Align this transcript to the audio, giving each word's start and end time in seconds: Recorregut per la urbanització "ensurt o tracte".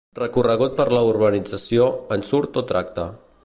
Recorregut 0.19 0.71
per 0.79 0.87
la 0.93 1.03
urbanització 1.09 1.85
"ensurt 2.19 2.61
o 2.63 2.65
tracte". 2.73 3.09